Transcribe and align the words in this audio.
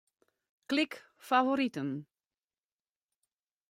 Klik 0.69 0.95
Favoriten. 1.17 1.89